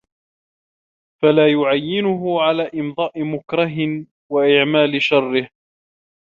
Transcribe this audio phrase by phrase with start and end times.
[1.21, 5.49] فَلَا يُعِينُهُ عَلَى إمْضَاءِ مَكْرِهِ، وَإِعْمَالِ شَرِّهِ